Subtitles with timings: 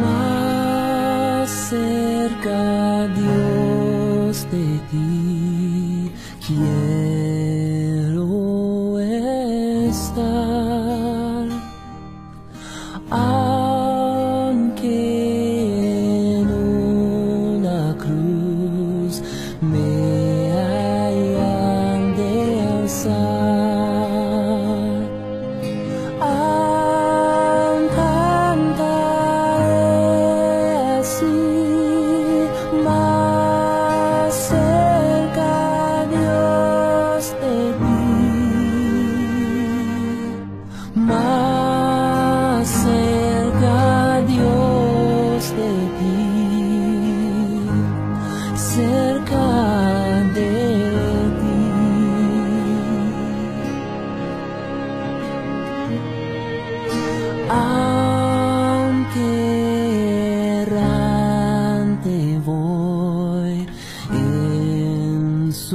[0.00, 6.12] más cerca Dios de ti
[6.46, 8.24] quiero
[9.90, 11.46] estar.
[13.10, 13.43] Ah,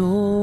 [0.09, 0.38] more.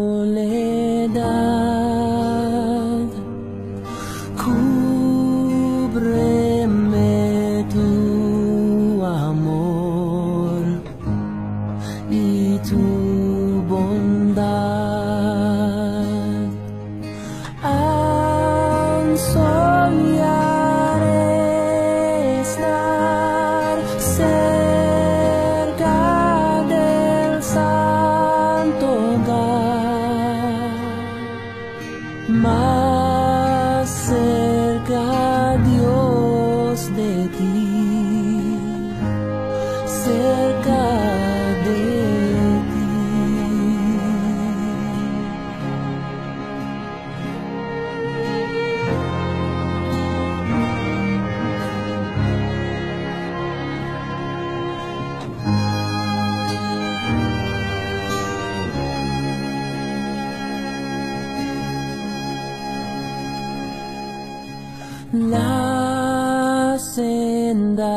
[65.12, 67.96] la senda.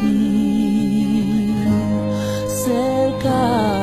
[0.00, 1.54] di
[2.64, 3.81] cerca.